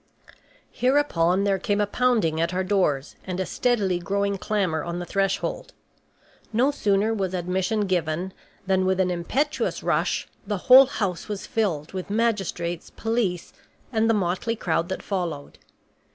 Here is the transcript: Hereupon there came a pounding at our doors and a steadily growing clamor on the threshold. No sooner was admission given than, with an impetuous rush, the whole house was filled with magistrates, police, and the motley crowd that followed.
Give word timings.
Hereupon 0.71 1.43
there 1.43 1.59
came 1.59 1.79
a 1.79 1.85
pounding 1.85 2.41
at 2.41 2.55
our 2.55 2.63
doors 2.63 3.15
and 3.23 3.39
a 3.39 3.45
steadily 3.45 3.99
growing 3.99 4.39
clamor 4.39 4.83
on 4.83 4.97
the 4.97 5.05
threshold. 5.05 5.73
No 6.51 6.71
sooner 6.71 7.13
was 7.13 7.35
admission 7.35 7.81
given 7.85 8.33
than, 8.65 8.87
with 8.87 8.99
an 8.99 9.11
impetuous 9.11 9.83
rush, 9.83 10.27
the 10.47 10.57
whole 10.57 10.87
house 10.87 11.27
was 11.27 11.45
filled 11.45 11.91
with 11.93 12.09
magistrates, 12.09 12.89
police, 12.89 13.53
and 13.93 14.09
the 14.09 14.15
motley 14.15 14.55
crowd 14.55 14.89
that 14.89 15.03
followed. 15.03 15.59